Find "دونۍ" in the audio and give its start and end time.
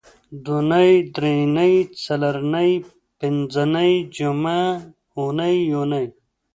0.45-0.91